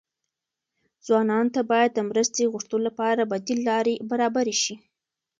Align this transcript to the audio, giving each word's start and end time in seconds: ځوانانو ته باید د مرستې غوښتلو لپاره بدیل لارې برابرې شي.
ځوانانو 1.05 1.53
ته 1.55 1.61
باید 1.71 1.91
د 1.93 1.99
مرستې 2.09 2.43
غوښتلو 2.53 2.85
لپاره 2.87 3.29
بدیل 3.31 3.59
لارې 3.69 3.93
برابرې 4.09 4.55
شي. 4.63 4.75